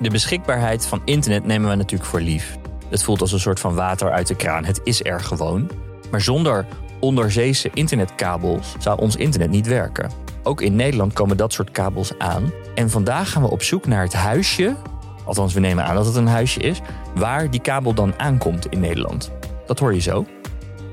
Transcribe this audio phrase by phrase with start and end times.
[0.00, 2.58] De beschikbaarheid van internet nemen we natuurlijk voor lief.
[2.88, 4.64] Het voelt als een soort van water uit de kraan.
[4.64, 5.70] Het is er gewoon.
[6.10, 6.66] Maar zonder
[7.00, 10.10] onderzeese internetkabels zou ons internet niet werken.
[10.42, 12.52] Ook in Nederland komen dat soort kabels aan.
[12.74, 14.76] En vandaag gaan we op zoek naar het huisje,
[15.24, 16.80] althans we nemen aan dat het een huisje is,
[17.14, 19.30] waar die kabel dan aankomt in Nederland.
[19.66, 20.26] Dat hoor je zo.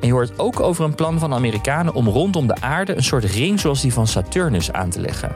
[0.01, 3.03] En je hoort ook over een plan van de Amerikanen om rondom de aarde een
[3.03, 5.35] soort ring zoals die van Saturnus aan te leggen.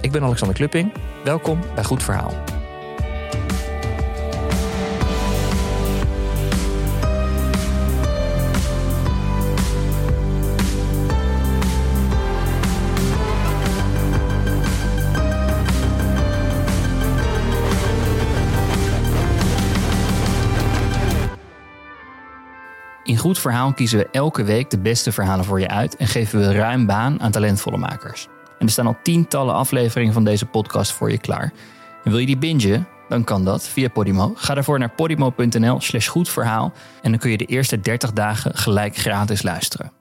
[0.00, 0.92] Ik ben Alexander Klupping.
[1.24, 2.57] Welkom bij Goed Verhaal.
[23.08, 26.38] In Goed Verhaal kiezen we elke week de beste verhalen voor je uit en geven
[26.38, 28.28] we ruim baan aan talentvolle makers.
[28.58, 31.52] En er staan al tientallen afleveringen van deze podcast voor je klaar.
[32.04, 32.88] En wil je die bingen?
[33.08, 34.32] Dan kan dat via Podimo.
[34.34, 38.96] Ga daarvoor naar podimo.nl slash goedverhaal en dan kun je de eerste 30 dagen gelijk
[38.96, 39.92] gratis luisteren.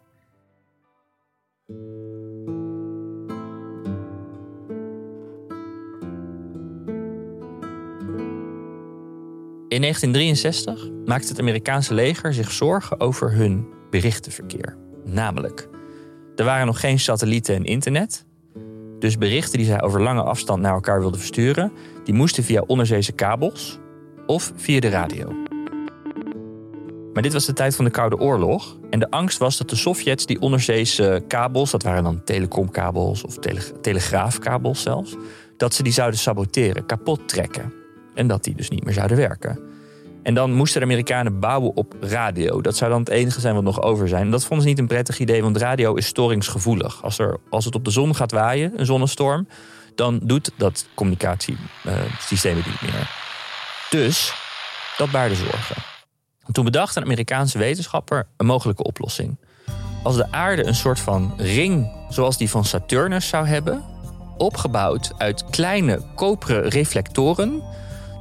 [9.70, 14.78] In 1963 maakte het Amerikaanse leger zich zorgen over hun berichtenverkeer.
[15.06, 15.70] Namelijk,
[16.36, 18.26] er waren nog geen satellieten en internet.
[19.00, 21.72] Dus berichten die zij over lange afstand naar elkaar wilden versturen,
[22.04, 23.80] die moesten via onderzeese kabels
[24.26, 25.32] of via de radio.
[27.14, 28.78] Maar dit was de tijd van de Koude Oorlog.
[28.90, 33.38] En de angst was dat de Sovjets die onderzeese kabels, dat waren dan telecomkabels of
[33.38, 35.16] tele telegraafkabels zelfs,
[35.58, 37.86] dat ze die zouden saboteren, kapot trekken.
[38.18, 39.60] En dat die dus niet meer zouden werken.
[40.24, 42.62] En dan moesten de Amerikanen bouwen op radio.
[42.62, 44.22] Dat zou dan het enige zijn wat nog over zijn.
[44.22, 47.04] En dat vonden ze niet een prettig idee, want radio is storingsgevoelig.
[47.04, 49.48] Als, er, als het op de zon gaat waaien, een zonnestorm,
[49.96, 53.12] dan doet dat communicatiesysteem het niet meer.
[53.90, 54.34] Dus
[54.98, 55.76] dat baarde zorgen.
[56.46, 59.38] En toen bedacht een Amerikaanse wetenschapper een mogelijke oplossing.
[60.04, 63.84] Als de aarde een soort van ring zoals die van Saturnus zou hebben,
[64.38, 67.64] opgebouwd uit kleine koperen reflectoren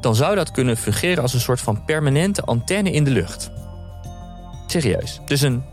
[0.06, 3.50] dan zou dat kunnen fungeren als een soort van permanente antenne in de lucht.
[4.66, 5.20] Serieus.
[5.24, 5.64] Dus een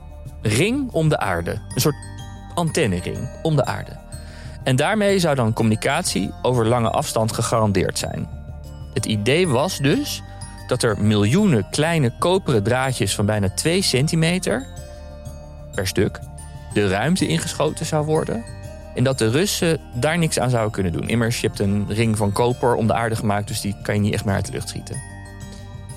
[0.42, 1.52] ring om de aarde.
[1.52, 1.96] Een soort
[2.56, 3.92] antennering om de aarde.
[4.64, 8.30] En daarmee zou dan communicatie over lange afstand gegarandeerd zijn.
[8.94, 10.22] Het idee was dus
[10.68, 14.66] dat er miljoenen kleine koperen draadjes van bijna 2 centimeter
[15.76, 16.20] per stuk
[16.74, 18.44] de ruimte ingeschoten zou worden
[18.96, 21.08] en dat de Russen daar niks aan zouden kunnen doen.
[21.08, 24.02] Immers, je hebt een ring van koper om de aarde gemaakt, dus die kan je
[24.02, 25.02] niet echt meer uit de lucht schieten.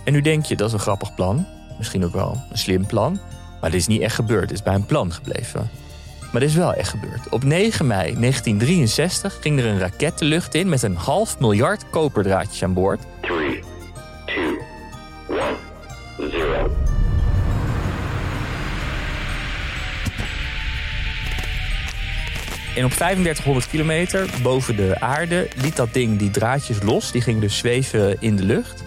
[0.04, 1.46] En nu denk je, dat is een grappig plan.
[1.78, 3.18] Misschien ook wel een slim plan.
[3.60, 4.42] Maar dit is niet echt gebeurd.
[4.42, 5.70] Het is bij een plan gebleven.
[6.32, 7.28] Maar dit is wel echt gebeurd.
[7.30, 11.90] Op 9 mei 1963 ging er een raket de lucht in met een half miljard
[11.90, 13.02] koperdraadjes aan boord.
[13.20, 13.62] 3,
[22.76, 27.12] En op 3500 kilometer boven de aarde liet dat ding die draadjes los.
[27.12, 28.84] Die gingen dus zweven in de lucht.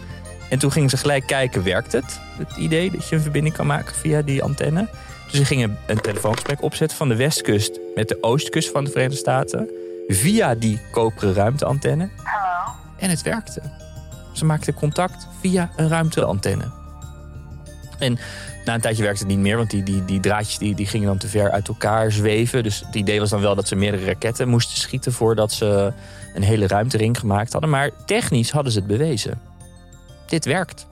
[0.49, 2.19] En toen gingen ze gelijk kijken, werkt het?
[2.37, 4.87] Het idee dat je een verbinding kan maken via die antenne.
[5.25, 9.17] Dus ze gingen een telefoongesprek opzetten van de westkust met de oostkust van de Verenigde
[9.17, 9.69] Staten.
[10.07, 12.09] Via die koperen ruimteantenne.
[12.23, 12.73] Hallo.
[12.97, 13.61] En het werkte.
[14.33, 16.71] Ze maakten contact via een ruimteantenne.
[17.99, 18.19] En
[18.69, 21.07] na een tijdje werkte het niet meer, want die, die, die draadjes die, die gingen
[21.07, 22.63] dan te ver uit elkaar zweven.
[22.63, 25.93] Dus het idee was dan wel dat ze meerdere raketten moesten schieten voordat ze
[26.33, 27.69] een hele ruimtering gemaakt hadden.
[27.69, 29.41] Maar technisch hadden ze het bewezen.
[30.27, 30.79] Dit werkt.
[30.79, 30.87] Ze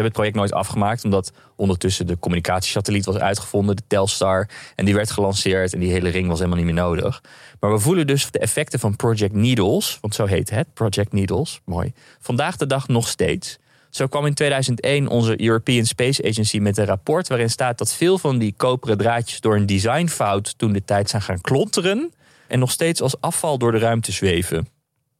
[0.00, 4.48] hebben het project nooit afgemaakt, omdat ondertussen de communicatiesatelliet was uitgevonden, de Telstar.
[4.74, 7.22] En die werd gelanceerd en die hele ring was helemaal niet meer nodig.
[7.60, 11.60] Maar we voelen dus de effecten van Project Needles, want zo heet het, Project Needles,
[11.64, 11.92] mooi.
[12.20, 13.58] Vandaag de dag nog steeds.
[13.92, 18.18] Zo kwam in 2001 onze European Space Agency met een rapport waarin staat dat veel
[18.18, 22.12] van die koperen draadjes door een designfout toen de tijd zijn gaan klonteren
[22.48, 24.68] en nog steeds als afval door de ruimte zweven.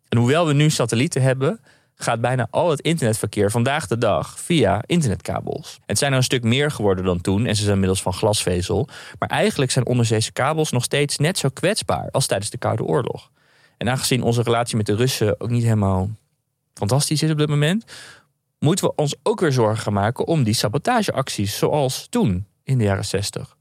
[0.08, 1.60] En hoewel we nu satellieten hebben,
[1.94, 5.78] gaat bijna al het internetverkeer vandaag de dag via internetkabels.
[5.86, 8.88] Het zijn er een stuk meer geworden dan toen en ze zijn inmiddels van glasvezel.
[9.18, 13.30] Maar eigenlijk zijn onderzeese kabels nog steeds net zo kwetsbaar als tijdens de Koude Oorlog.
[13.76, 16.10] En aangezien onze relatie met de Russen ook niet helemaal
[16.74, 17.84] fantastisch is op dit moment,
[18.62, 23.04] moeten we ons ook weer zorgen maken om die sabotageacties zoals toen in de jaren
[23.04, 23.56] 60.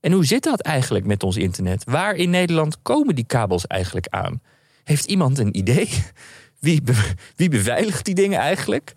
[0.00, 1.84] En hoe zit dat eigenlijk met ons internet?
[1.84, 4.40] Waar in Nederland komen die kabels eigenlijk aan?
[4.84, 5.88] Heeft iemand een idee?
[7.36, 8.92] Wie beveiligt die dingen eigenlijk?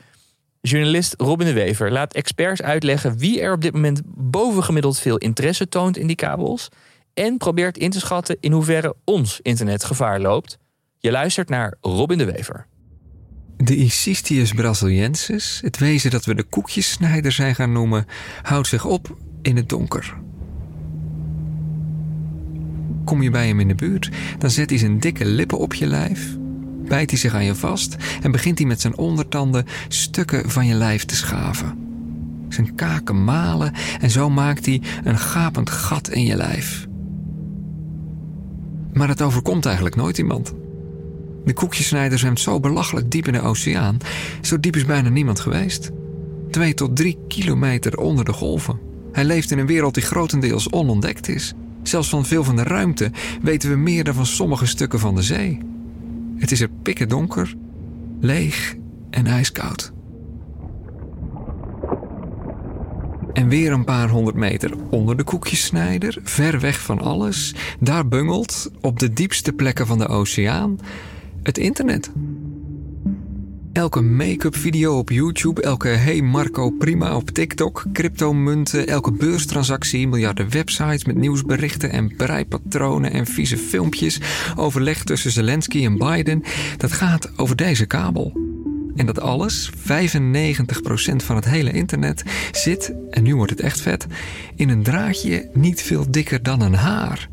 [0.61, 5.69] Journalist Robin de Wever laat experts uitleggen wie er op dit moment bovengemiddeld veel interesse
[5.69, 6.67] toont in die kabels.
[7.13, 10.57] En probeert in te schatten in hoeverre ons internet gevaar loopt.
[10.97, 12.67] Je luistert naar Robin de Wever.
[13.63, 18.05] De Icistius brasiliensis, het wezen dat we de koekjessnijder zijn gaan noemen,
[18.41, 20.13] houdt zich op in het donker.
[23.05, 25.87] Kom je bij hem in de buurt, dan zet hij zijn dikke lippen op je
[25.87, 26.37] lijf,
[26.87, 30.73] bijt hij zich aan je vast en begint hij met zijn ondertanden stukken van je
[30.73, 31.77] lijf te schaven.
[32.49, 36.87] Zijn kaken malen en zo maakt hij een gapend gat in je lijf.
[38.93, 40.53] Maar het overkomt eigenlijk nooit iemand.
[41.45, 43.97] De koekjesnijder zwemt zo belachelijk diep in de oceaan.
[44.41, 45.91] Zo diep is bijna niemand geweest.
[46.51, 48.79] Twee tot drie kilometer onder de golven.
[49.11, 51.53] Hij leeft in een wereld die grotendeels onontdekt is.
[51.83, 53.11] Zelfs van veel van de ruimte
[53.41, 55.59] weten we meer dan van sommige stukken van de zee.
[56.37, 57.55] Het is er pikken donker,
[58.19, 58.75] leeg
[59.09, 59.91] en ijskoud.
[63.33, 68.71] En weer een paar honderd meter onder de koekjesnijder, ver weg van alles, daar bungelt,
[68.81, 70.79] op de diepste plekken van de oceaan,
[71.43, 72.11] het internet.
[73.73, 80.49] Elke make-up video op YouTube, elke Hey Marco Prima op TikTok, cryptomunten, elke beurstransactie, miljarden
[80.49, 84.19] websites met nieuwsberichten en breipatronen en vieze filmpjes,
[84.55, 86.43] overleg tussen Zelensky en Biden,
[86.77, 88.33] dat gaat over deze kabel.
[88.95, 89.75] En dat alles, 95%
[91.15, 94.07] van het hele internet, zit, en nu wordt het echt vet,
[94.55, 97.29] in een draadje niet veel dikker dan een haar.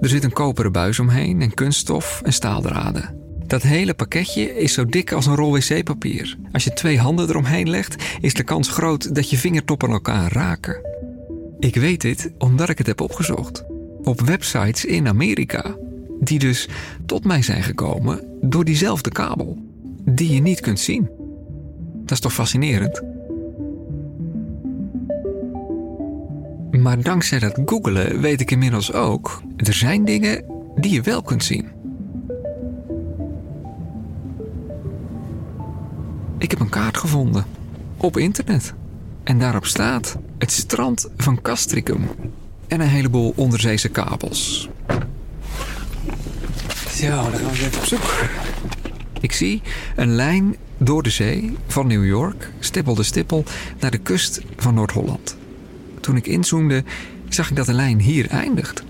[0.00, 3.23] Er zit een koperen buis omheen en kunststof en staaldraden.
[3.46, 6.36] Dat hele pakketje is zo dik als een rol wc-papier.
[6.52, 10.80] Als je twee handen eromheen legt, is de kans groot dat je vingertoppen elkaar raken.
[11.58, 13.64] Ik weet dit omdat ik het heb opgezocht.
[14.02, 15.76] Op websites in Amerika.
[16.20, 16.68] Die dus
[17.06, 19.58] tot mij zijn gekomen door diezelfde kabel.
[20.04, 21.10] Die je niet kunt zien.
[22.02, 23.02] Dat is toch fascinerend?
[26.70, 29.42] Maar dankzij dat googelen weet ik inmiddels ook...
[29.56, 30.44] er zijn dingen
[30.76, 31.73] die je wel kunt zien.
[36.44, 37.44] Ik heb een kaart gevonden.
[37.96, 38.74] Op internet.
[39.22, 42.08] En daarop staat het strand van Castricum.
[42.66, 44.68] En een heleboel onderzeese kabels.
[46.88, 48.28] Zo, dan gaan we even op zoek.
[49.20, 49.62] Ik zie
[49.96, 53.44] een lijn door de zee van New York, stippel de stippel,
[53.80, 55.36] naar de kust van Noord-Holland.
[56.00, 56.84] Toen ik inzoomde,
[57.28, 58.82] zag ik dat de lijn hier eindigt.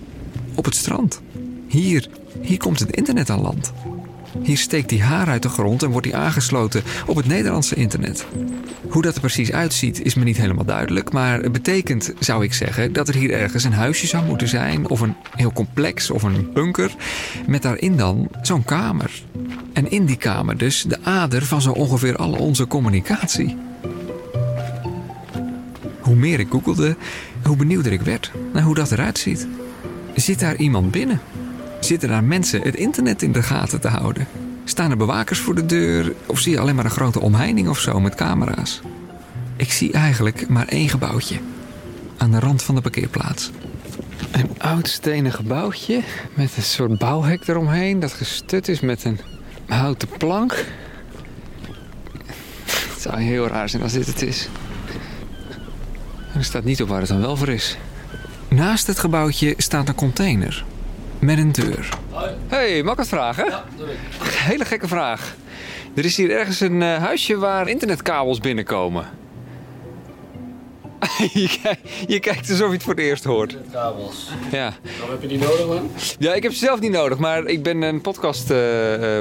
[0.54, 1.20] Op het strand.
[1.68, 2.08] Hier,
[2.40, 3.72] hier komt het internet aan land.
[4.42, 8.26] Hier steekt die haar uit de grond en wordt hij aangesloten op het Nederlandse internet.
[8.88, 12.52] Hoe dat er precies uitziet is me niet helemaal duidelijk, maar het betekent, zou ik
[12.52, 16.22] zeggen, dat er hier ergens een huisje zou moeten zijn, of een heel complex of
[16.22, 16.94] een bunker,
[17.46, 19.22] met daarin dan zo'n kamer.
[19.72, 23.56] En in die kamer dus de ader van zo ongeveer al onze communicatie.
[26.00, 26.96] Hoe meer ik googelde,
[27.44, 29.46] hoe benieuwder ik werd naar hoe dat eruit ziet.
[30.14, 31.20] Zit daar iemand binnen?
[31.84, 34.26] Zitten daar mensen het internet in de gaten te houden?
[34.64, 36.12] Staan er bewakers voor de deur?
[36.26, 38.80] Of zie je alleen maar een grote omheining of zo met camera's?
[39.56, 41.38] Ik zie eigenlijk maar één gebouwtje.
[42.16, 43.50] Aan de rand van de parkeerplaats.
[44.32, 46.00] Een oud stenen gebouwtje
[46.34, 48.00] met een soort bouwhek eromheen...
[48.00, 49.20] dat gestut is met een
[49.66, 50.64] houten plank.
[52.64, 54.48] Het zou heel raar zijn als dit het is.
[56.34, 57.76] er staat niet op waar het dan wel voor is.
[58.48, 60.64] Naast het gebouwtje staat een container
[61.24, 61.88] met een deur.
[62.46, 63.46] Hey, mag ik wat vragen?
[63.46, 63.98] Ja, doe ik.
[64.22, 65.36] Hele gekke vraag.
[65.94, 69.06] Er is hier ergens een uh, huisje waar internetkabels binnenkomen.
[71.32, 73.52] je, kijkt, je kijkt alsof je het voor het eerst hoort.
[73.52, 74.30] Internetkabels.
[74.50, 74.72] Ja.
[75.00, 75.90] Dan heb je die nodig man?
[76.18, 78.56] Ja, ik heb ze zelf niet nodig, maar ik ben een podcast uh,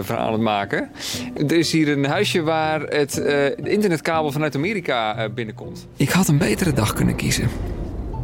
[0.02, 0.92] verhaal aan het maken.
[1.36, 5.88] Er is hier een huisje waar het uh, internetkabel vanuit Amerika binnenkomt.
[5.98, 7.50] Ik had een betere dag kunnen kiezen.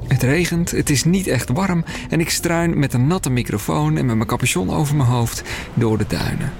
[0.09, 4.05] Het regent, het is niet echt warm en ik struin met een natte microfoon en
[4.05, 6.51] met mijn capuchon over mijn hoofd door de duinen.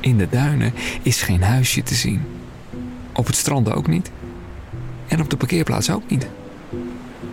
[0.00, 0.72] In de duinen
[1.02, 2.22] is geen huisje te zien.
[3.12, 4.10] Op het strand ook niet.
[5.08, 6.26] En op de parkeerplaats ook niet.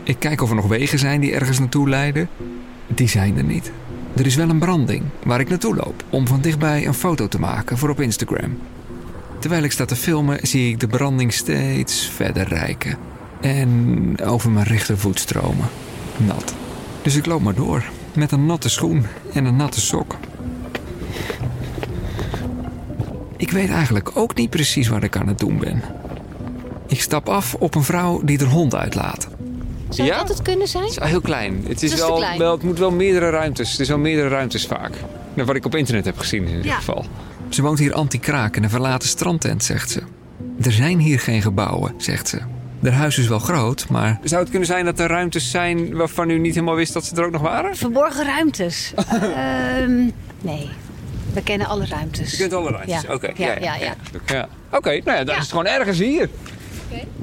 [0.04, 2.30] Ik kijk of er nog wegen zijn die ergens naartoe leiden.
[2.88, 3.72] Die zijn er niet.
[4.16, 7.40] Er is wel een branding waar ik naartoe loop om van dichtbij een foto te
[7.40, 8.58] maken voor op Instagram.
[9.40, 12.98] Terwijl ik sta te filmen zie ik de branding steeds verder rijken
[13.42, 15.68] en over mijn rechtervoet stromen.
[16.18, 16.54] Nat.
[17.02, 20.16] Dus ik loop maar door met een natte schoen en een natte sok.
[23.38, 25.82] Ik weet eigenlijk ook niet precies waar ik aan het doen ben.
[26.88, 29.28] Ik stap af op een vrouw die de hond uitlaat.
[29.90, 30.18] Zou ja?
[30.18, 30.84] dat het kunnen zijn?
[30.84, 31.64] Het is heel klein.
[31.68, 33.72] Het, is, wel, wel, het moet wel meerdere ruimtes.
[33.72, 34.92] Het is wel meerdere ruimtes vaak.
[35.34, 37.06] Nou, wat ik op internet heb gezien in ieder geval.
[37.50, 40.02] Ze woont hier anti-kraak in een verlaten strandtent, zegt ze.
[40.62, 42.40] Er zijn hier geen gebouwen, zegt ze.
[42.80, 44.20] De huis is wel groot, maar...
[44.24, 47.16] Zou het kunnen zijn dat er ruimtes zijn waarvan u niet helemaal wist dat ze
[47.16, 47.76] er ook nog waren?
[47.76, 48.94] Verborgen ruimtes?
[48.98, 49.28] uh,
[50.42, 50.70] nee.
[51.34, 52.32] We kennen alle ruimtes.
[52.32, 53.02] Je kent alle ruimtes.
[53.02, 53.14] Ja.
[53.14, 53.32] Oké.
[53.36, 53.94] Ja, ja, ja.
[54.26, 54.48] ja.
[54.72, 55.34] Oké, nou ja, dan Ja.
[55.34, 56.30] is het gewoon ergens hier.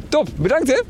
[0.09, 0.83] Top, bedankt hè.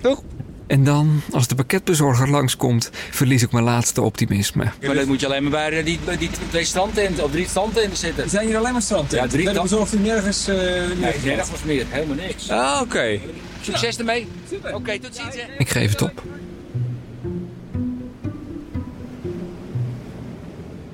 [0.00, 0.22] Doeg.
[0.70, 4.64] En dan, als de pakketbezorger langskomt, verlies ik mijn laatste optimisme.
[4.86, 7.48] Maar dat moet je alleen maar bij eh, die, bij die twee standtenten of drie
[7.48, 8.30] standtenten zitten.
[8.30, 9.10] Zijn hier alleen maar strand?
[9.10, 10.48] Ja, drie Dan dan- bezorgt u nergens...
[10.48, 12.50] eh Nee, nergens meer, helemaal niks.
[12.50, 13.18] Ah, oké.
[13.60, 14.26] Succes ermee.
[14.72, 15.34] Oké, tot ziens.
[15.34, 15.42] hè.
[15.58, 16.22] Ik geef het op.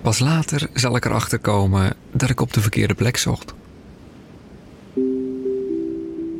[0.02, 3.54] Pas later zal ik erachter komen dat ik op de verkeerde plek zocht.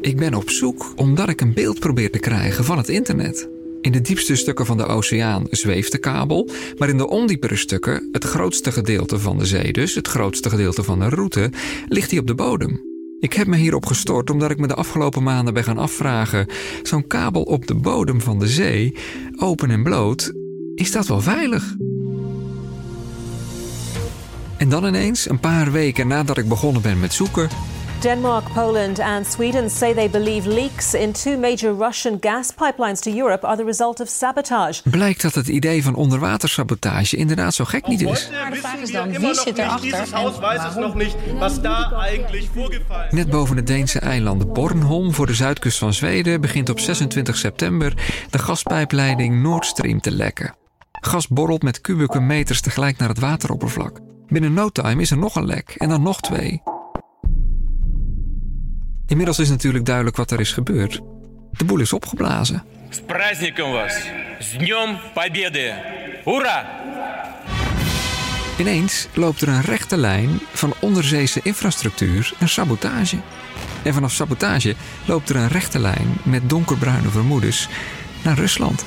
[0.07, 3.49] Ik ben op zoek omdat ik een beeld probeer te krijgen van het internet.
[3.81, 8.09] In de diepste stukken van de oceaan zweeft de kabel, maar in de ondiepere stukken,
[8.13, 11.51] het grootste gedeelte van de zee dus, het grootste gedeelte van de route,
[11.89, 12.81] ligt die op de bodem.
[13.21, 16.47] Ik heb me hierop gestort omdat ik me de afgelopen maanden ben gaan afvragen:
[16.83, 18.95] zo'n kabel op de bodem van de zee,
[19.37, 20.33] open en bloot,
[20.75, 21.75] is dat wel veilig?
[24.57, 27.49] En dan ineens, een paar weken nadat ik begonnen ben met zoeken,
[28.00, 33.11] Denmark, Poland, and Sweden say they believe leaks in two major Russian gas pipelines to
[33.11, 34.91] Europe are the result of sabotage.
[34.91, 38.29] blijkt dat het idee van onderwatersabotage inderdaad zo gek niet is.
[38.50, 40.09] de vraag is dan, wie zit erachter
[43.11, 47.95] Net boven het Deense eiland Bornholm voor de zuidkust van Zweden begint op 26 september
[48.31, 50.55] de gaspijpleiding Nord Stream te lekken.
[50.93, 54.00] Gas borrelt met kubieke meters tegelijk naar het wateroppervlak.
[54.26, 56.62] Binnen no time is er nog een lek en dan nog twee.
[59.08, 61.01] Inmiddels is natuurlijk duidelijk wat er is gebeurd.
[61.51, 62.63] De boel is opgeblazen.
[62.89, 63.94] С праздником вас!
[64.39, 65.74] С Днем Победы!
[66.25, 66.65] Ура!
[68.58, 73.18] Ineens loopt er een rechte lijn van onderzeese infrastructuur naar sabotage.
[73.84, 74.75] En vanaf sabotage
[75.06, 77.68] loopt er een rechte lijn met donkerbruine vermoedens
[78.24, 78.86] naar Rusland.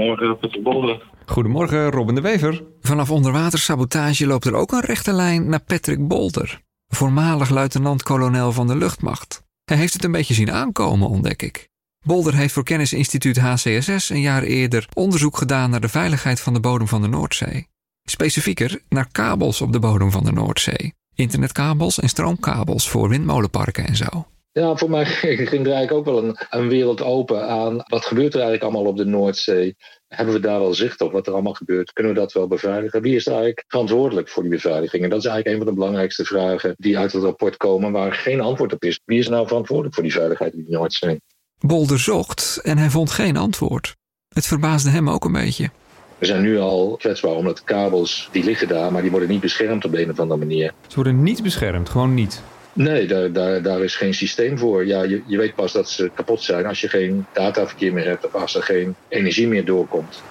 [0.00, 1.02] Goedemorgen, Peter Bolder.
[1.26, 2.64] Goedemorgen, Robin de Wever.
[2.80, 8.76] Vanaf onderwatersabotage loopt er ook een rechte lijn naar Patrick Bolder, voormalig luitenant-kolonel van de
[8.76, 9.42] luchtmacht.
[9.64, 11.68] Hij heeft het een beetje zien aankomen, ontdek ik.
[12.06, 16.60] Bolder heeft voor kennisinstituut HCSS een jaar eerder onderzoek gedaan naar de veiligheid van de
[16.60, 17.68] bodem van de Noordzee.
[18.02, 20.94] Specifieker naar kabels op de bodem van de Noordzee.
[21.14, 24.26] Internetkabels en stroomkabels voor windmolenparken en zo.
[24.52, 25.04] Ja, voor mij
[25.50, 28.90] ging er eigenlijk ook wel een, een wereld open aan wat gebeurt er eigenlijk allemaal
[28.90, 29.76] op de Noordzee.
[30.08, 31.92] Hebben we daar wel zicht op wat er allemaal gebeurt?
[31.92, 33.02] Kunnen we dat wel beveiligen?
[33.02, 35.02] Wie is er eigenlijk verantwoordelijk voor die beveiliging?
[35.02, 38.12] En dat is eigenlijk een van de belangrijkste vragen die uit het rapport komen, waar
[38.12, 39.00] geen antwoord op is.
[39.04, 41.20] Wie is nou verantwoordelijk voor die veiligheid in de Noordzee?
[41.58, 43.96] Bolder zocht en hij vond geen antwoord.
[44.28, 45.70] Het verbaasde hem ook een beetje.
[46.18, 49.40] We zijn nu al kwetsbaar omdat de kabels, die liggen daar, maar die worden niet
[49.40, 50.72] beschermd op de een of andere manier.
[50.86, 52.42] Ze worden niet beschermd, gewoon niet.
[52.80, 54.86] Nee, daar, daar, is geen systeem voor.
[54.86, 58.26] Ja, je, je weet pas dat ze kapot zijn als je geen dataverkeer meer hebt
[58.26, 60.22] of als er geen energie meer doorkomt.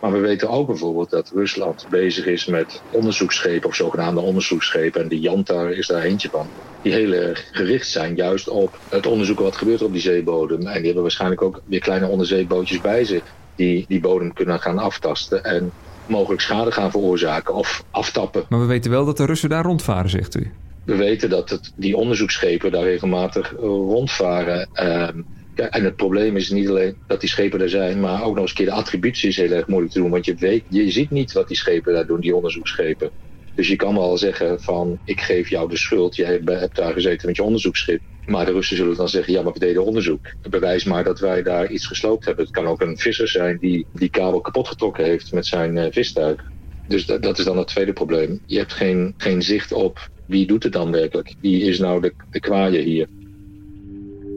[0.00, 5.02] Maar we weten ook bijvoorbeeld dat Rusland bezig is met onderzoeksschepen of zogenaamde onderzoeksschepen.
[5.02, 6.46] En die Yantar is daar eentje van.
[6.82, 10.66] Die heel erg gericht zijn juist op het onderzoeken wat gebeurt op die zeebodem.
[10.66, 13.22] En die hebben waarschijnlijk ook weer kleine onderzeebootjes bij zich.
[13.56, 15.72] Die die bodem kunnen gaan aftasten en
[16.06, 18.44] mogelijk schade gaan veroorzaken of aftappen.
[18.48, 20.52] Maar we weten wel dat de Russen daar rondvaren, zegt u.
[20.84, 24.68] We weten dat het, die onderzoeksschepen daar regelmatig eh, rondvaren.
[24.72, 25.22] Ehm,
[25.54, 28.48] en het probleem is niet alleen dat die schepen er zijn, maar ook nog eens
[28.50, 30.10] een keer de attributie is heel erg moeilijk te doen.
[30.10, 33.12] Want je, weet, je ziet niet wat die schepen daar doen, die onderzoeksschepen.
[33.54, 36.92] Dus je kan wel zeggen van ik geef jou de schuld, jij hebt- hebt daar
[36.92, 38.02] gezeten met je onderzoeksschip.
[38.24, 40.34] Maar de Russen zullen dan zeggen, ja maar we deden onderzoek.
[40.50, 42.44] Bewijs maar dat wij daar iets gesloopt hebben.
[42.44, 45.92] Het kan ook een visser zijn die die kabel kapot getrokken heeft met zijn eh,
[45.92, 46.50] vistuig.
[46.86, 48.42] Dus dat, dat is dan het tweede probleem.
[48.46, 51.34] Je hebt geen, geen zicht op wie doet het dan werkelijk.
[51.40, 53.08] Wie is nou de, de kwaaie hier?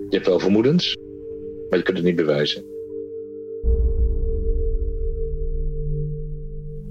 [0.10, 0.98] Je hebt wel vermoedens,
[1.70, 2.64] maar je kunt het niet bewijzen.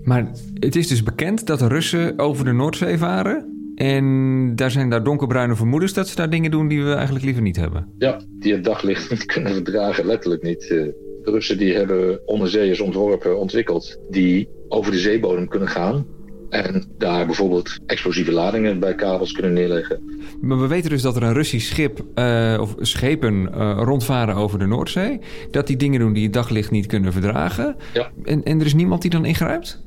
[0.02, 3.52] Maar het is dus bekend dat de Russen over de Noordzee varen.
[3.74, 7.42] En daar zijn daar donkerbruine vermoedens dat ze daar dingen doen die we eigenlijk liever
[7.42, 7.88] niet hebben.
[7.98, 10.62] Ja, die het daglicht niet kunnen verdragen, letterlijk niet.
[10.62, 16.06] Eh, De Russen die hebben onderzeeërs ontworpen, ontwikkeld, die over de zeebodem kunnen gaan.
[16.54, 20.00] En daar bijvoorbeeld explosieve ladingen bij kabels kunnen neerleggen.
[20.40, 24.58] Maar we weten dus dat er een Russisch schip eh, of schepen eh, rondvaren over
[24.58, 25.18] de Noordzee.
[25.50, 27.76] Dat die dingen doen die het daglicht niet kunnen verdragen.
[27.92, 28.10] Ja.
[28.24, 29.82] En, en er is niemand die dan ingrijpt?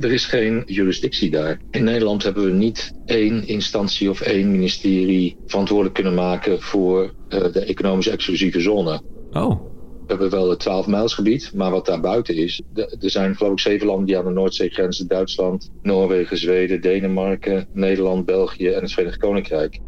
[0.00, 1.60] Er is geen jurisdictie daar.
[1.70, 7.52] In Nederland hebben we niet één instantie of één ministerie verantwoordelijk kunnen maken voor eh,
[7.52, 9.00] de economische exclusieve zone.
[9.32, 9.69] Oh.
[10.10, 12.62] We hebben wel het 12 mijlsgebied, maar wat daar buiten is.
[12.74, 15.06] er zijn geloof ik zeven landen die aan de Noordzee grenzen.
[15.08, 19.80] Duitsland, Noorwegen, Zweden, Denemarken, Nederland, België en het Verenigd Koninkrijk.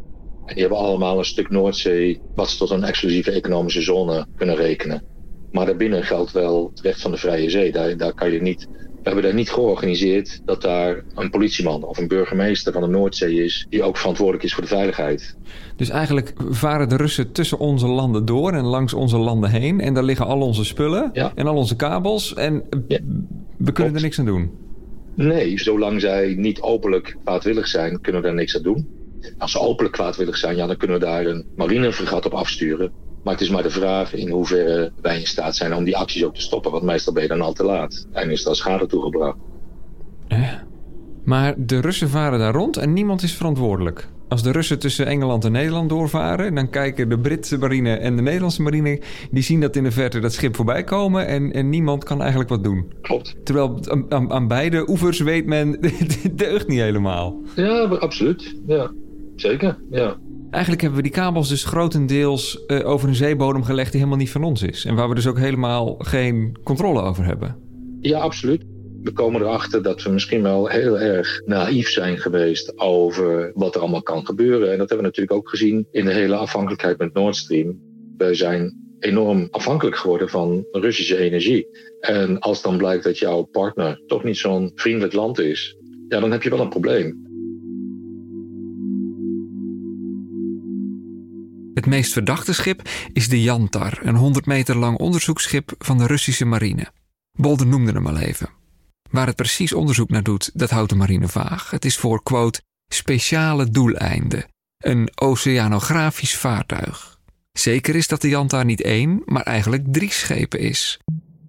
[0.45, 4.57] En die hebben allemaal een stuk Noordzee wat ze tot een exclusieve economische zone kunnen
[4.57, 5.05] rekenen.
[5.51, 7.73] Maar daarbinnen geldt wel het recht van de vrije zee.
[7.73, 8.69] Daar, daar kan je niet
[9.03, 13.45] we hebben daar niet georganiseerd dat daar een politieman of een burgemeester van de Noordzee
[13.45, 15.37] is die ook verantwoordelijk is voor de veiligheid.
[15.77, 19.81] Dus eigenlijk varen de Russen tussen onze landen door en langs onze landen heen.
[19.81, 22.35] En daar liggen al onze spullen en al onze kabels.
[22.35, 22.63] En
[23.57, 24.51] we kunnen er niks aan doen.
[25.15, 28.89] Nee, zolang zij niet openlijk kwaadwillig zijn, kunnen we daar niks aan doen.
[29.39, 32.93] Als ze openlijk kwaadwillig zijn, ja, dan kunnen we daar een marinefregat op afsturen.
[33.23, 36.25] Maar het is maar de vraag in hoeverre wij in staat zijn om die acties
[36.25, 36.71] ook te stoppen.
[36.71, 38.07] Want meestal ben je dan al te laat.
[38.13, 39.37] En is er schade toegebracht.
[41.25, 44.09] Maar de Russen varen daar rond en niemand is verantwoordelijk.
[44.29, 48.23] Als de Russen tussen Engeland en Nederland doorvaren, dan kijken de Britse marine en de
[48.23, 49.01] Nederlandse marine,
[49.31, 52.51] die zien dat in de verte dat schip voorbij komen en, en niemand kan eigenlijk
[52.51, 52.93] wat doen.
[53.01, 53.37] Klopt.
[53.45, 57.41] Terwijl aan, aan beide oevers weet men, dit deugt niet helemaal.
[57.57, 58.57] Ja, absoluut.
[58.67, 58.91] Ja,
[59.37, 59.79] zeker.
[59.91, 60.17] Ja.
[60.53, 64.31] Eigenlijk hebben we die kabels dus grotendeels uh, over een zeebodem gelegd die helemaal niet
[64.31, 64.85] van ons is.
[64.85, 67.57] En waar we dus ook helemaal geen controle over hebben.
[68.01, 68.65] Ja, absoluut.
[69.03, 73.81] We komen erachter dat we misschien wel heel erg naïef zijn geweest over wat er
[73.81, 74.73] allemaal kan gebeuren.
[74.73, 77.81] En dat hebben we natuurlijk ook gezien in de hele afhankelijkheid met Nord Stream.
[78.17, 81.67] We zijn enorm afhankelijk geworden van Russische energie.
[82.01, 85.77] En als dan blijkt dat jouw partner toch niet zo'n vriendelijk land is,
[86.09, 87.32] ja, dan heb je wel een probleem.
[91.75, 96.45] Het meest verdachte schip is de Yantar, een 100 meter lang onderzoeksschip van de Russische
[96.45, 96.93] marine.
[97.33, 98.49] Bolder noemde hem al even.
[99.11, 101.71] Waar het precies onderzoek naar doet, dat houdt de marine vaag.
[101.71, 104.45] Het is voor, quote, speciale doeleinden.
[104.79, 107.21] Een oceanografisch vaartuig.
[107.53, 111.01] Zeker is dat de Yantar niet één, maar eigenlijk drie schepen is.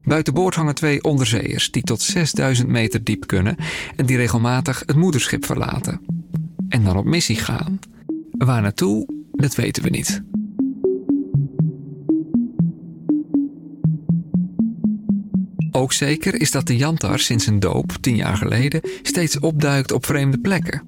[0.02, 3.56] Buitenboord hangen twee onderzeeërs die tot 6000 meter diep kunnen
[3.96, 6.02] en die regelmatig het moederschip verlaten.
[6.70, 7.80] En dan op missie gaan.
[8.32, 9.23] Waar naartoe?
[9.44, 10.24] Dat weten we niet.
[15.72, 20.06] Ook zeker is dat de Jantar sinds zijn doop, tien jaar geleden, steeds opduikt op
[20.06, 20.84] vreemde plekken.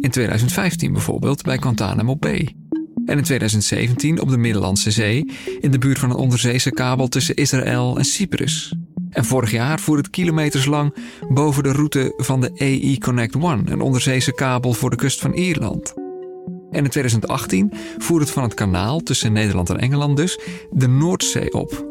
[0.00, 2.56] In 2015 bijvoorbeeld bij Guantanamo Bay.
[3.04, 7.34] En in 2017 op de Middellandse Zee, in de buurt van een onderzeese kabel tussen
[7.34, 8.76] Israël en Cyprus.
[9.10, 10.94] En vorig jaar voer het kilometers lang
[11.28, 15.32] boven de route van de AE Connect One, een onderzeese kabel voor de kust van
[15.32, 15.95] Ierland.
[16.76, 21.52] En in 2018 voer het van het kanaal tussen Nederland en Engeland dus de Noordzee
[21.52, 21.86] op.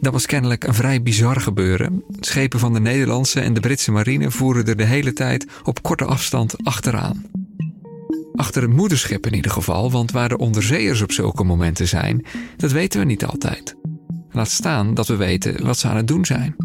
[0.00, 2.04] Dat was kennelijk een vrij bizar gebeuren.
[2.20, 6.04] Schepen van de Nederlandse en de Britse marine voeren er de hele tijd op korte
[6.04, 7.24] afstand achteraan.
[8.34, 12.26] Achter het moederschip in ieder geval, want waar de onderzeeërs op zulke momenten zijn,
[12.56, 13.76] dat weten we niet altijd.
[14.30, 16.56] Laat staan dat we weten wat ze aan het doen zijn.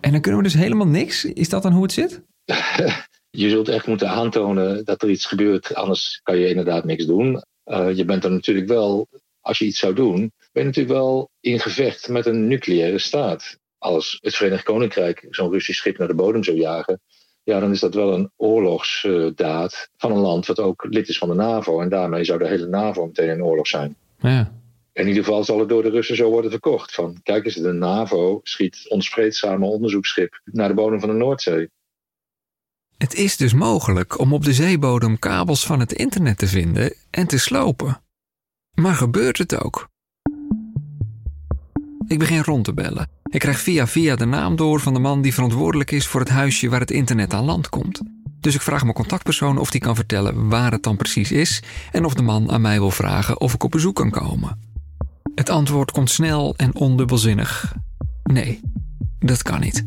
[0.00, 1.24] En dan kunnen we dus helemaal niks?
[1.24, 2.22] Is dat dan hoe het zit?
[3.30, 7.42] je zult echt moeten aantonen dat er iets gebeurt, anders kan je inderdaad niks doen.
[7.66, 9.08] Uh, je bent er natuurlijk wel,
[9.40, 13.58] als je iets zou doen, ben je natuurlijk wel in gevecht met een nucleaire staat.
[13.78, 17.00] Als het Verenigd Koninkrijk zo'n Russisch schip naar de bodem zou jagen,
[17.42, 21.28] ja, dan is dat wel een oorlogsdaad van een land wat ook lid is van
[21.28, 21.80] de NAVO.
[21.80, 23.96] En daarmee zou de hele NAVO meteen in oorlog zijn.
[24.18, 24.52] Ja.
[24.92, 26.94] In ieder geval zal het door de Russen zo worden verkocht.
[26.94, 31.70] Van, kijk eens, de NAVO schiet ons vreedzame onderzoeksschip naar de bodem van de Noordzee.
[33.04, 37.26] Het is dus mogelijk om op de zeebodem kabels van het internet te vinden en
[37.26, 38.02] te slopen.
[38.74, 39.88] Maar gebeurt het ook?
[42.06, 43.08] Ik begin rond te bellen.
[43.30, 46.28] Ik krijg via via de naam door van de man die verantwoordelijk is voor het
[46.28, 48.00] huisje waar het internet aan land komt.
[48.40, 51.62] Dus ik vraag mijn contactpersoon of die kan vertellen waar het dan precies is
[51.92, 54.58] en of de man aan mij wil vragen of ik op bezoek kan komen.
[55.34, 57.74] Het antwoord komt snel en ondubbelzinnig.
[58.22, 58.60] Nee,
[59.18, 59.84] dat kan niet.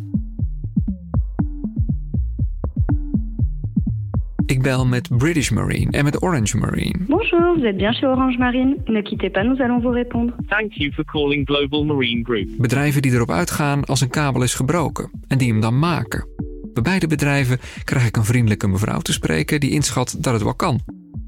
[4.48, 6.96] Ik bel met British Marine en met Orange Marine.
[7.08, 8.78] Bonjour, vous êtes bien chez Orange Marine.
[8.86, 10.36] Ne quittez pas, nous allons vous répondre.
[10.48, 12.48] Thank you for calling Global Marine Group.
[12.58, 16.28] Bedrijven die erop uitgaan als een kabel is gebroken en die hem dan maken.
[16.74, 20.56] Bij beide bedrijven krijg ik een vriendelijke mevrouw te spreken die inschat dat het wel
[20.56, 20.80] kan.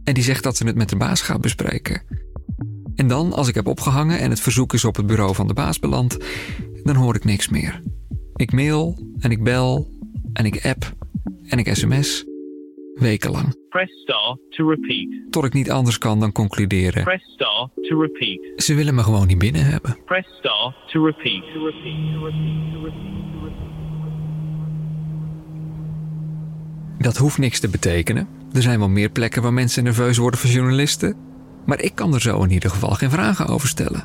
[0.04, 2.02] En die zegt dat ze het met de baas gaat bespreken.
[2.96, 5.54] En dan, als ik heb opgehangen en het verzoek is op het bureau van de
[5.54, 6.18] baas beland,
[6.84, 7.82] dan hoor ik niks meer.
[8.36, 9.88] Ik mail en ik bel
[10.34, 10.94] en ik app
[11.48, 12.29] en ik sms
[13.00, 13.56] wekenlang.
[13.70, 15.32] Press star to repeat.
[15.32, 17.04] Tot ik niet anders kan dan concluderen.
[17.04, 18.64] Press star to repeat.
[18.64, 19.98] Ze willen me gewoon niet binnen hebben.
[26.98, 28.28] Dat hoeft niks te betekenen.
[28.54, 31.16] Er zijn wel meer plekken waar mensen nerveus worden van journalisten.
[31.66, 34.04] Maar ik kan er zo in ieder geval geen vragen over stellen.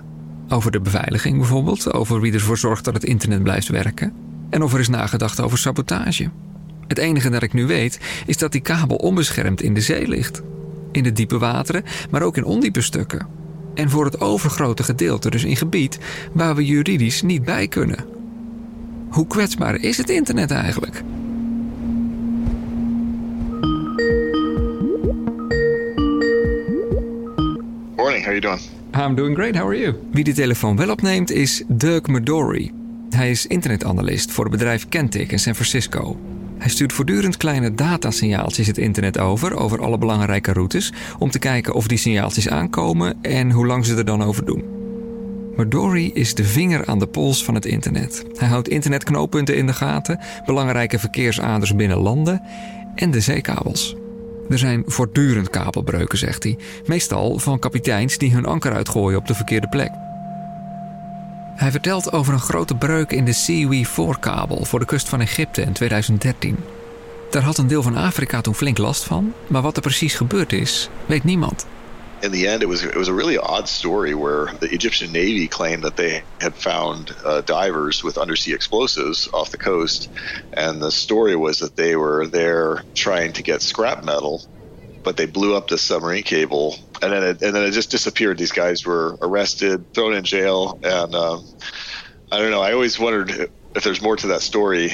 [0.48, 4.12] Over de beveiliging bijvoorbeeld, over wie ervoor zorgt dat het internet blijft werken.
[4.50, 6.30] En of er is nagedacht over sabotage.
[6.86, 10.42] Het enige dat ik nu weet is dat die kabel onbeschermd in de zee ligt.
[10.92, 13.26] In de diepe wateren, maar ook in ondiepe stukken.
[13.74, 15.98] En voor het overgrote gedeelte dus in gebied
[16.32, 18.04] waar we juridisch niet bij kunnen.
[19.08, 21.02] Hoe kwetsbaar is het internet eigenlijk?
[27.96, 28.60] Morning, how you doing?
[28.96, 29.94] I'm doing great, how are you?
[30.12, 32.72] Wie de telefoon wel opneemt is Dirk Midori.
[33.10, 36.18] Hij is internetanalist voor het bedrijf Kentic in San Francisco.
[36.58, 41.74] Hij stuurt voortdurend kleine datasignaaltjes het internet over, over alle belangrijke routes, om te kijken
[41.74, 44.64] of die signaaltjes aankomen en hoe lang ze er dan over doen.
[45.56, 48.24] Midori is de vinger aan de pols van het internet.
[48.36, 52.42] Hij houdt internetknooppunten in de gaten, belangrijke verkeersaders binnen landen
[52.94, 53.96] en de zeekabels.
[54.48, 56.58] Er zijn voortdurend kabelbreuken, zegt hij.
[56.86, 59.90] Meestal van kapiteins die hun anker uitgooien op de verkeerde plek.
[61.54, 65.72] Hij vertelt over een grote breuk in de Seawee-4-kabel voor de kust van Egypte in
[65.72, 66.56] 2013.
[67.30, 70.52] Daar had een deel van Afrika toen flink last van, maar wat er precies gebeurd
[70.52, 71.66] is, weet niemand.
[72.20, 75.46] In the end, it was it was a really odd story where the Egyptian Navy
[75.48, 80.08] claimed that they had found uh, divers with undersea explosives off the coast,
[80.52, 84.40] and the story was that they were there trying to get scrap metal,
[85.04, 88.38] but they blew up the submarine cable, and then it, and then it just disappeared.
[88.38, 91.44] These guys were arrested, thrown in jail, and um,
[92.32, 92.62] I don't know.
[92.62, 94.92] I always wondered if there's more to that story.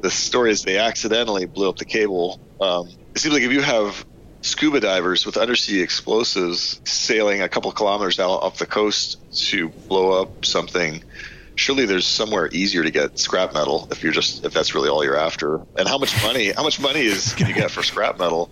[0.00, 2.40] The story is they accidentally blew up the cable.
[2.60, 4.04] Um, it seems like if you have
[4.42, 9.16] scuba divers with undersea explosives sailing a couple kilometers out off the coast
[9.48, 11.02] to blow up something
[11.58, 15.02] surely there's somewhere easier to get scrap metal if you're just if that's really all
[15.04, 18.18] you're after and how much money how much money is can you get for scrap
[18.18, 18.48] metal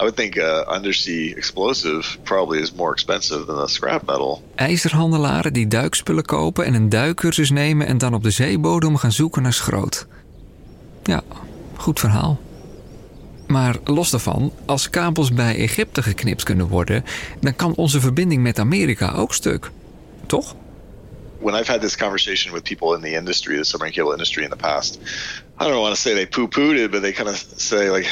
[0.00, 5.52] i would think uh, undersea explosive probably is more expensive than the scrap metal IJzerhandelaren
[5.52, 9.52] die duikspullen kopen en een duikcursus nemen en dan op de zeebodem gaan zoeken naar
[9.52, 10.06] schroot.
[11.02, 11.22] Ja,
[11.76, 12.40] goed verhaal.
[13.46, 17.04] Maar los daarvan, als kabels bij Egypte geknipt kunnen worden,
[17.40, 19.70] dan kan onze verbinding met Amerika ook stuk.
[20.26, 20.54] Toch?
[21.40, 24.50] When I've had this conversation with people in the industry, the submarine cable industry in
[24.50, 25.00] the past,
[25.58, 28.06] I don't want to say they poo-pooed it, but they kind of say like,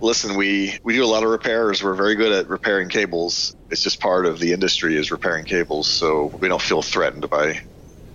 [0.00, 1.82] listen, we, we do a lot of repairs.
[1.82, 3.54] We're very good at repairing cables.
[3.70, 5.86] It's just part of the industry is repairing cables.
[5.86, 7.60] So we don't feel threatened by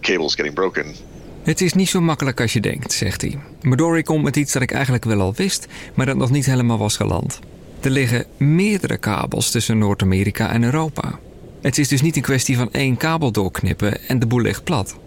[0.01, 0.95] cables getting broken.
[1.43, 3.39] Het is niet zo makkelijk als je denkt, zegt hij.
[3.61, 6.77] Midori komt met iets dat ik eigenlijk wel al wist, maar dat nog niet helemaal
[6.77, 7.39] was geland.
[7.81, 11.19] Er liggen meerdere kabels tussen Noord-Amerika en Europa.
[11.65, 14.97] Het is dus niet een kwestie van één kabel doorknippen en de boel ligt plat.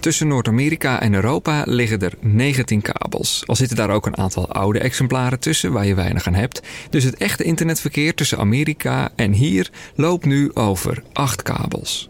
[0.00, 3.42] Tussen Noord-Amerika en Europa liggen er 19 kabels.
[3.46, 6.62] Al zitten daar ook een aantal oude exemplaren tussen waar je weinig aan hebt.
[6.90, 12.08] Dus het echte internetverkeer tussen Amerika en hier loopt nu over 8 kabels.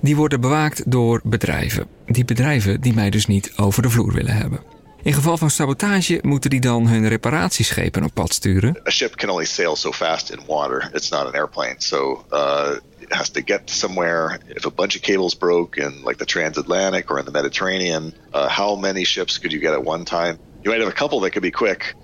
[0.00, 1.86] Die worden bewaakt door bedrijven.
[2.06, 4.60] Die bedrijven die mij dus niet over de vloer willen hebben.
[5.02, 8.80] In geval van sabotage moeten die dan hun reparatieschepen op pad sturen.
[8.86, 10.90] A ship can only sail so fast in water.
[10.92, 11.74] It's not an airplane.
[11.78, 12.70] So uh,
[13.10, 14.38] has to get somewhere.
[14.48, 18.48] If a bunch of cables broke in like the transatlantic or in the Mediterranean, uh,
[18.48, 20.38] how many ships could you get at one time?
[20.62, 21.94] You might have a couple that could be quick,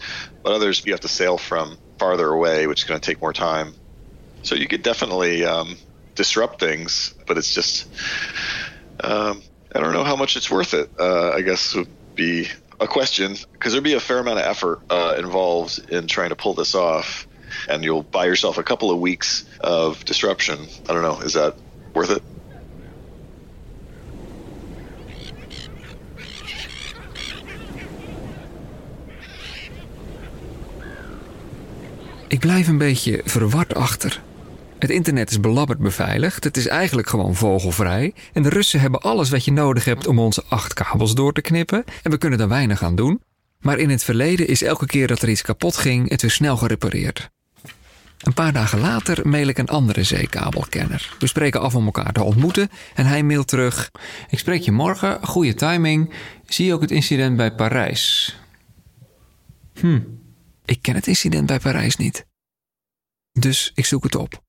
[0.42, 3.32] but others you have to sail from farther away, which is going to take more
[3.32, 3.74] time.
[4.42, 5.76] So you could definitely um,
[6.14, 7.86] disrupt things, but it's just
[9.00, 9.42] um,
[9.74, 10.90] I don't know how much it's worth it.
[10.98, 12.48] Uh, I guess would be
[12.80, 16.36] a question because there'd be a fair amount of effort uh, involved in trying to
[16.36, 17.26] pull this off,
[17.68, 20.58] and you'll buy yourself a couple of weeks of disruption.
[20.58, 21.24] I don't know.
[21.24, 21.54] Is that
[21.92, 22.22] worth it?
[32.28, 34.22] Ik blijf een beetje verward achter.
[34.78, 36.44] Het internet is belabberd beveiligd.
[36.44, 38.14] Het is eigenlijk gewoon vogelvrij.
[38.32, 41.40] En de Russen hebben alles wat je nodig hebt om onze acht kabels door te
[41.40, 41.84] knippen.
[42.02, 43.22] En we kunnen er weinig aan doen.
[43.60, 46.56] Maar in het verleden is elke keer dat er iets kapot ging, het weer snel
[46.56, 47.30] gerepareerd.
[48.18, 51.16] Een paar dagen later mail ik een andere zeekabelkenner.
[51.18, 53.90] We spreken af om elkaar te ontmoeten en hij mailt terug.
[54.30, 56.14] Ik spreek je morgen, goede timing.
[56.46, 58.36] Zie je ook het incident bij Parijs?
[59.74, 60.00] Hm,
[60.64, 62.26] ik ken het incident bij Parijs niet.
[63.32, 64.44] Dus ik zoek het op.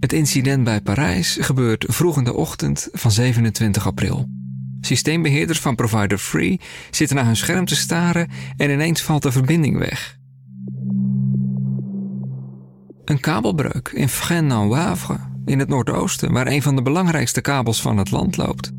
[0.00, 4.28] Het incident bij Parijs gebeurt vroeg in de ochtend van 27 april.
[4.80, 6.60] Systeembeheerders van provider Free
[6.90, 10.16] zitten naar hun scherm te staren en ineens valt de verbinding weg.
[13.04, 18.10] Een kabelbreuk in Fresnes-en-Wavre in het noordoosten, waar een van de belangrijkste kabels van het
[18.10, 18.72] land loopt.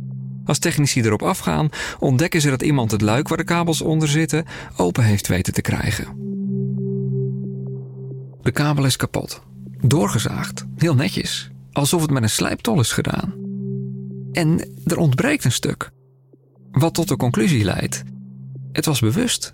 [0.46, 4.46] Als technici erop afgaan, ontdekken ze dat iemand het luik waar de kabels onder zitten
[4.76, 6.06] open heeft weten te krijgen.
[8.42, 9.42] De kabel is kapot.
[9.82, 10.66] Doorgezaagd.
[10.76, 11.52] Heel netjes.
[11.72, 13.49] Alsof het met een slijptol is gedaan.
[14.32, 15.92] En er ontbreekt een stuk.
[16.72, 18.04] Wat tot de conclusie leidt:
[18.72, 19.54] het was bewust.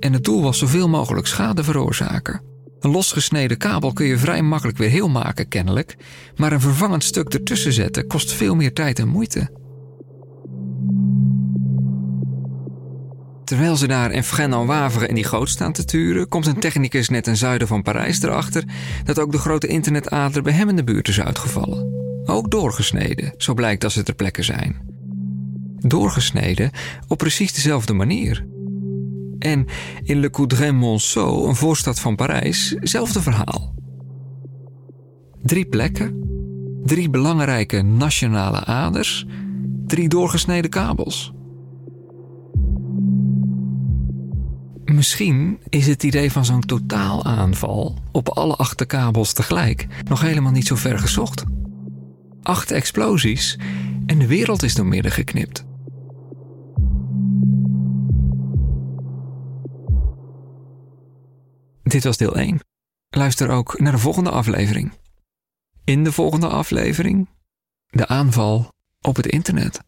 [0.00, 2.40] En het doel was zoveel mogelijk schade veroorzaken.
[2.80, 5.96] Een losgesneden kabel kun je vrij makkelijk weer heel maken, kennelijk,
[6.36, 9.50] maar een vervangend stuk ertussen zetten kost veel meer tijd en moeite.
[13.44, 17.24] Terwijl ze daar in Fresnes-en-Wavre in die goot staan te turen, komt een technicus net
[17.24, 18.64] ten zuiden van Parijs erachter
[19.04, 21.95] dat ook de grote internetader bij hem in de buurt is uitgevallen.
[22.28, 24.76] Ook doorgesneden, zo blijkt als ze ter plekke zijn.
[25.78, 26.70] Doorgesneden
[27.08, 28.46] op precies dezelfde manier.
[29.38, 29.66] En
[30.02, 33.74] in Le Coudray-Monceau, een voorstad van Parijs, hetzelfde verhaal.
[35.42, 36.20] Drie plekken,
[36.84, 39.26] drie belangrijke nationale aders,
[39.86, 41.32] drie doorgesneden kabels.
[44.84, 50.66] Misschien is het idee van zo'n totaalaanval op alle acht kabels tegelijk nog helemaal niet
[50.66, 51.44] zo ver gezocht.
[52.46, 53.58] Acht explosies
[54.06, 55.64] en de wereld is door midden geknipt.
[61.82, 62.60] Dit was deel 1.
[63.08, 64.92] Luister ook naar de volgende aflevering.
[65.84, 67.28] In de volgende aflevering
[67.86, 69.80] de aanval op het internet.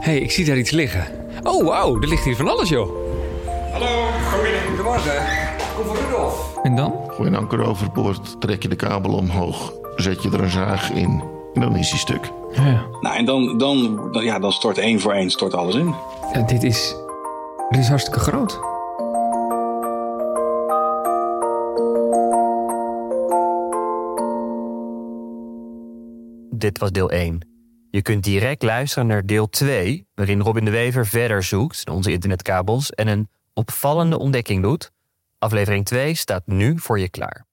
[0.00, 1.06] hey, ik zie daar iets liggen.
[1.42, 2.90] Oh, wauw, er ligt hier van alles, joh.
[3.72, 4.10] Hallo,
[4.68, 5.26] goedemorgen.
[5.74, 6.56] Kom voor Rudolf.
[6.62, 7.10] En dan?
[7.10, 11.22] Gooi een anker overboord, trek je de kabel omhoog, zet je er een zaag in
[11.54, 12.30] en dan is hij stuk.
[12.52, 12.86] Ja.
[13.00, 15.94] Nou, en dan, dan, dan, ja, dan stort één voor één stort alles in.
[16.32, 16.94] Ja, dit is,
[17.68, 18.60] dit is hartstikke groot.
[26.50, 27.48] Dit was deel 1.
[27.90, 32.12] Je kunt direct luisteren naar deel 2, waarin Robin de Wever verder zoekt naar onze
[32.12, 34.90] internetkabels en een opvallende ontdekking doet.
[35.38, 37.48] Aflevering 2 staat nu voor je klaar.